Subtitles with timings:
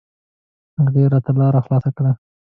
[0.81, 2.11] هغې راته لاره خلاصه کړه.